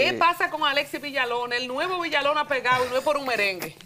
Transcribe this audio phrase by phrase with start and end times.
[0.00, 1.56] ¿Qué pasa con Alexis Villalona?
[1.56, 3.76] El nuevo Villalona pegado y no es por un merengue.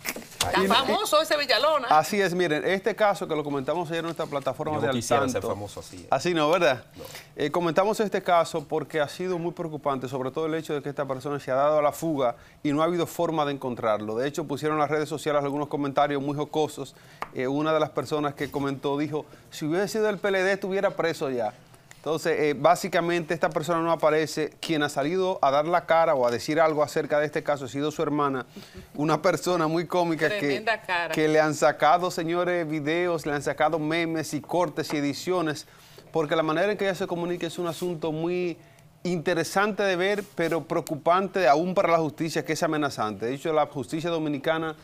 [0.46, 1.88] Está famoso ese Villalona.
[1.88, 5.43] Así es, miren, este caso que lo comentamos ayer en nuestra plataforma de Al ser
[5.43, 5.96] famoso así.
[5.96, 6.08] ¿eh?
[6.11, 6.85] Así no, ¿verdad?
[7.35, 10.90] Eh, comentamos este caso porque ha sido muy preocupante, sobre todo el hecho de que
[10.90, 14.17] esta persona se ha dado a la fuga y no ha habido forma de encontrarlo.
[14.17, 16.94] De hecho, pusieron en las redes sociales algunos comentarios muy jocosos.
[17.35, 21.31] Eh, una de las personas que comentó dijo, si hubiese sido el PLD estuviera preso
[21.31, 21.54] ya.
[22.04, 24.50] Entonces, eh, básicamente esta persona no aparece.
[24.61, 27.64] Quien ha salido a dar la cara o a decir algo acerca de este caso
[27.64, 28.44] ha sido su hermana,
[28.93, 30.63] una persona muy cómica que,
[31.14, 35.67] que le han sacado, señores, videos, le han sacado memes y cortes y ediciones,
[36.12, 38.58] porque la manera en que ella se comunica es un asunto muy
[39.02, 43.25] interesante de ver, pero preocupante aún para la justicia, que es amenazante.
[43.25, 44.77] De hecho, la justicia dominicana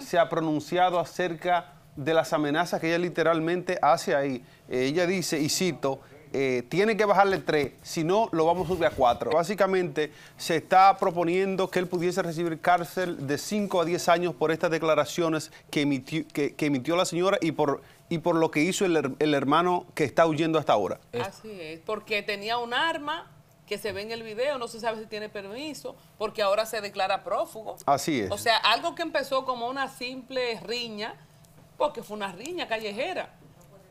[0.00, 4.44] se ha pronunciado acerca de las amenazas que ella literalmente hace ahí.
[4.68, 6.00] Ella dice, y cito,
[6.32, 9.32] eh, tiene que bajarle tres, si no lo vamos a subir a cuatro.
[9.32, 14.52] Básicamente se está proponiendo que él pudiese recibir cárcel de 5 a 10 años por
[14.52, 18.84] estas declaraciones que emitió, que, emitió la señora y por, y por lo que hizo
[18.84, 21.00] el, el, hermano que está huyendo hasta ahora.
[21.20, 23.28] Así es, porque tenía un arma
[23.66, 26.80] que se ve en el video, no se sabe si tiene permiso, porque ahora se
[26.80, 27.76] declara prófugo.
[27.86, 28.30] Así es.
[28.30, 31.14] O sea, algo que empezó como una simple riña,
[31.78, 33.30] porque fue una riña callejera.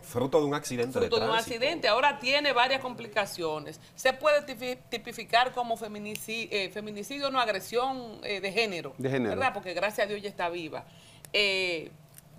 [0.01, 1.87] Fruto de un accidente Fruto de, un accidente.
[1.87, 3.79] Ahora tiene varias complicaciones.
[3.95, 4.43] Se puede
[4.89, 8.93] tipificar como feminicidio, eh, feminicidio no agresión eh, de género.
[8.97, 9.31] De género.
[9.35, 9.53] ¿Verdad?
[9.53, 10.85] Porque gracias a Dios ya está viva.
[11.33, 11.91] Eh,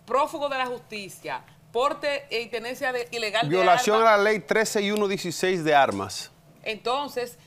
[0.06, 1.42] prófugo de la justicia.
[1.72, 6.30] Porte y tenencia de, ilegal Violación a la ley 13 y 116 de armas.
[6.62, 7.38] Entonces,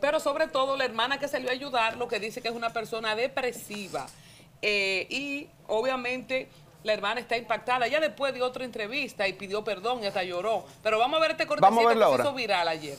[0.00, 2.72] pero sobre todo la hermana que salió a ayudar, lo que dice que es una
[2.72, 4.06] persona depresiva.
[4.62, 6.48] y obviamente
[6.84, 7.86] la hermana está impactada.
[7.86, 10.64] Ya después de otra entrevista y pidió perdón y hasta lloró.
[10.82, 12.98] Pero vamos a ver este cortecito que se hizo viral ayer.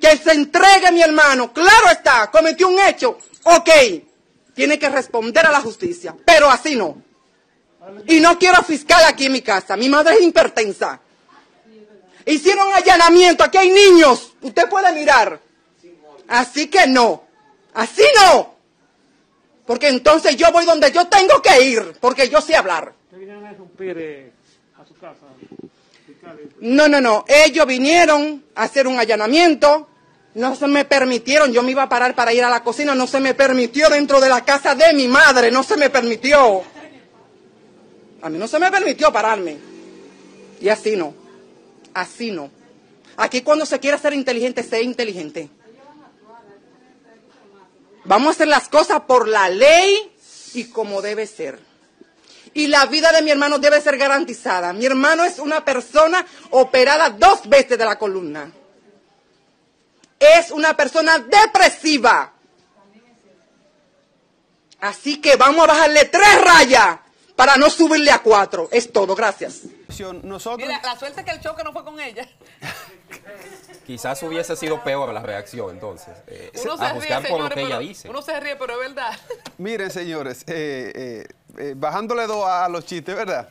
[0.00, 1.52] Que se entregue mi hermano.
[1.52, 3.18] Claro está, cometió un hecho.
[3.44, 3.70] Ok,
[4.54, 6.14] tiene que responder a la justicia.
[6.24, 6.96] Pero así no.
[8.06, 9.76] Y no quiero fiscal aquí en mi casa.
[9.76, 11.00] Mi madre es hipertensa.
[12.26, 13.42] Hicieron allanamiento.
[13.42, 14.34] Aquí hay niños.
[14.42, 15.40] Usted puede mirar.
[16.28, 17.24] Así que no.
[17.74, 18.51] Así no.
[19.66, 22.92] Porque entonces yo voy donde yo tengo que ir, porque yo sé hablar.
[23.98, 24.32] eh,
[24.78, 25.26] a su casa?
[26.60, 27.24] No, no, no.
[27.28, 29.88] Ellos vinieron a hacer un allanamiento.
[30.34, 31.52] No se me permitieron.
[31.52, 32.94] Yo me iba a parar para ir a la cocina.
[32.94, 35.50] No se me permitió dentro de la casa de mi madre.
[35.50, 36.62] No se me permitió.
[38.22, 39.58] A mí no se me permitió pararme.
[40.60, 41.14] Y así no.
[41.92, 42.50] Así no.
[43.16, 45.50] Aquí cuando se quiere ser inteligente, sé inteligente.
[48.04, 50.14] Vamos a hacer las cosas por la ley
[50.54, 51.60] y como debe ser.
[52.54, 54.72] Y la vida de mi hermano debe ser garantizada.
[54.72, 58.52] Mi hermano es una persona operada dos veces de la columna.
[60.18, 62.32] Es una persona depresiva.
[64.80, 66.98] Así que vamos a bajarle tres rayas
[67.36, 68.68] para no subirle a cuatro.
[68.70, 69.62] Es todo, gracias.
[70.56, 72.28] Mira, la suerte es que el choque no fue con ella.
[73.86, 76.14] Quizás hubiese sido peor la reacción entonces.
[76.26, 78.08] Eh, a buscar por lo que ella dice.
[78.08, 79.12] Uno se ríe, pero es verdad.
[79.58, 81.26] Miren, señores, eh,
[81.58, 83.48] eh, bajándole dos a los chistes, ¿verdad?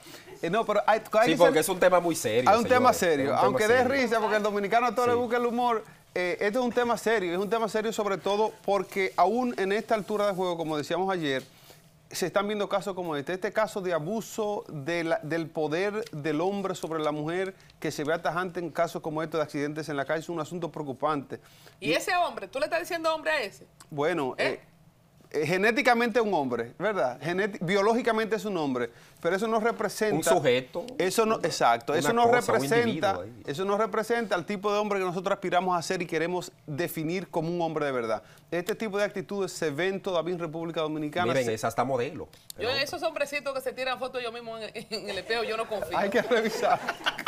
[0.49, 2.49] no, pero hay, sí, porque es un tema muy serio.
[2.49, 3.35] Hay un tema serio.
[3.35, 5.83] Aunque dé risa, porque el dominicano a todo le busca el humor.
[6.13, 7.33] esto es un tema serio.
[7.33, 11.13] Es un tema serio sobre todo porque aún en esta altura de juego, como decíamos
[11.13, 11.43] ayer,
[12.11, 13.33] se están viendo casos como este.
[13.33, 18.59] Este caso de abuso del poder del hombre sobre la mujer que se ve atajante
[18.59, 21.39] en casos como estos de accidentes en la calle es un asunto preocupante.
[21.79, 22.47] ¿Y, ese hombre?
[22.47, 23.65] ¿Tú le estás diciendo hombre a ese?
[23.89, 24.47] Bueno, ¿Eh?
[24.47, 24.70] Eh,
[25.33, 27.17] eh, genéticamente es un hombre, ¿verdad?
[27.61, 28.89] biológicamente es un hombre,
[29.21, 30.15] pero eso no representa...
[30.15, 30.85] Un sujeto.
[30.97, 35.33] Eso no, exacto, eso no representa, eso no representa al tipo de hombre que nosotros
[35.33, 38.23] aspiramos a ser y queremos definir como un hombre de verdad.
[38.51, 41.33] Este tipo de actitudes se ven todavía en República Dominicana.
[41.33, 42.27] Miren, es hasta modelo.
[42.59, 45.67] Yo, esos hombrecitos que se tiran fotos yo mismo en, en, el espejo, yo no
[45.67, 45.97] confío.
[45.97, 46.77] Hay que revisar.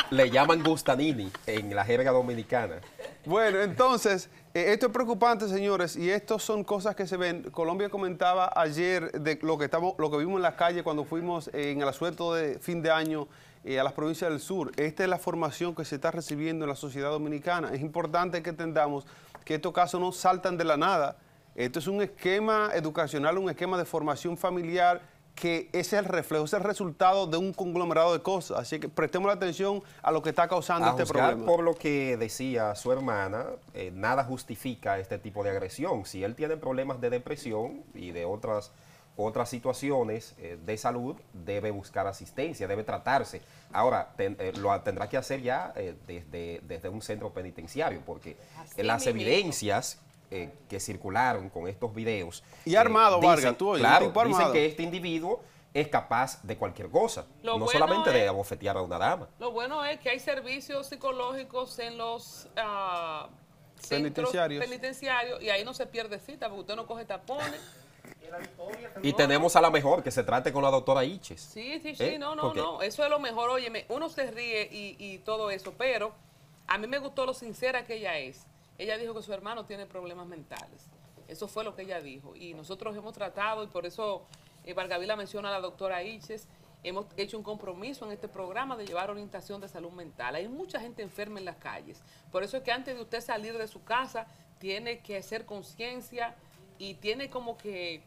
[0.09, 2.81] Le llaman Gustanini en la jerga dominicana.
[3.25, 7.43] Bueno, entonces, eh, esto es preocupante, señores, y esto son cosas que se ven.
[7.51, 11.49] Colombia comentaba ayer de lo que, estamos, lo que vimos en la calle cuando fuimos
[11.53, 13.29] en el asueto de fin de año
[13.63, 14.73] eh, a las provincias del sur.
[14.75, 17.73] Esta es la formación que se está recibiendo en la sociedad dominicana.
[17.73, 19.05] Es importante que entendamos
[19.45, 21.15] que estos casos no saltan de la nada.
[21.55, 25.01] Esto es un esquema educacional, un esquema de formación familiar
[25.35, 28.59] que es el reflejo, es el resultado de un conglomerado de cosas.
[28.59, 31.45] Así que prestemos la atención a lo que está causando este problema.
[31.45, 36.05] por lo que decía su hermana, eh, nada justifica este tipo de agresión.
[36.05, 38.71] Si él tiene problemas de depresión y de otras
[39.15, 43.43] otras situaciones eh, de salud, debe buscar asistencia, debe tratarse.
[43.71, 45.71] Ahora, eh, lo tendrá que hacer ya
[46.07, 48.37] desde, desde un centro penitenciario, porque
[48.75, 49.99] las evidencias
[50.33, 52.43] eh, que circularon con estos videos.
[52.65, 55.41] Y armado, dicen- Vargas, tú oyes, claro, tipo dicen que este individuo
[55.73, 59.27] es capaz de cualquier cosa, Lo no bueno solamente de abofetear a una dama.
[59.39, 62.47] Lo bueno es que hay servicios psicológicos en los
[63.75, 64.63] centros Penitenciarios.
[64.63, 67.59] penitenciarios y ahí no se pierde cita porque usted no coge tapones.
[69.01, 71.39] Y tenemos a la mejor que se trate con la doctora Iches.
[71.41, 72.17] Sí, sí, sí, ¿Eh?
[72.19, 72.81] no, no, no.
[72.81, 73.49] Eso es lo mejor.
[73.49, 76.13] Óyeme, uno se ríe y, y todo eso, pero
[76.67, 78.45] a mí me gustó lo sincera que ella es.
[78.83, 80.89] Ella dijo que su hermano tiene problemas mentales.
[81.29, 82.35] Eso fue lo que ella dijo.
[82.35, 84.25] Y nosotros hemos tratado, y por eso
[84.65, 86.49] eh, Vargavila menciona a la doctora Iches,
[86.83, 90.35] hemos hecho un compromiso en este programa de llevar orientación de salud mental.
[90.35, 92.03] Hay mucha gente enferma en las calles.
[92.29, 94.27] Por eso es que antes de usted salir de su casa,
[94.59, 96.35] tiene que hacer conciencia
[96.77, 98.01] y tiene como que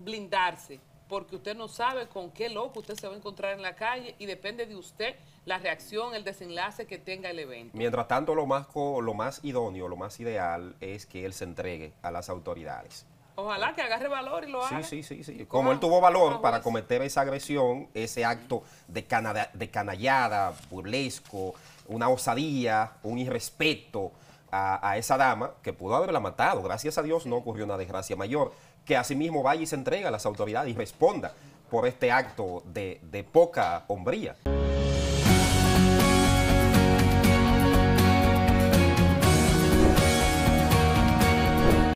[0.00, 3.76] blindarse, porque usted no sabe con qué loco usted se va a encontrar en la
[3.76, 5.14] calle y depende de usted
[5.48, 7.76] la reacción, el desenlace que tenga el evento.
[7.76, 11.92] Mientras tanto, lo más, lo más idóneo, lo más ideal es que él se entregue
[12.02, 13.06] a las autoridades.
[13.34, 14.82] Ojalá que agarre valor y lo haga.
[14.82, 15.46] Sí, sí, sí, sí.
[15.46, 21.54] Como él tuvo valor para cometer esa agresión, ese acto de, canada- de canallada, burlesco,
[21.86, 24.12] una osadía, un irrespeto
[24.50, 26.62] a, a esa dama que pudo haberla matado.
[26.62, 28.52] Gracias a Dios no ocurrió una desgracia mayor.
[28.84, 31.32] Que asimismo vaya y se entregue a las autoridades y responda
[31.70, 34.34] por este acto de, de poca hombría.